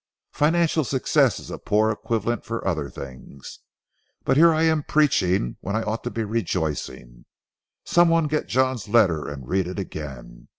Financial 0.33 0.83
success 0.83 1.39
is 1.39 1.51
a 1.51 1.59
poor 1.59 1.91
equivalent 1.91 2.43
for 2.43 2.67
other 2.67 2.89
things. 2.89 3.59
But 4.23 4.35
here 4.35 4.51
I 4.51 4.63
am 4.63 4.81
preaching 4.81 5.57
when 5.61 5.75
I 5.75 5.83
ought 5.83 6.03
to 6.05 6.09
be 6.09 6.23
rejoicing. 6.23 7.25
Some 7.85 8.09
one 8.09 8.25
get 8.25 8.47
John's 8.47 8.87
letter 8.87 9.29
and 9.29 9.47
read 9.47 9.67
it 9.67 9.77
again. 9.77 10.47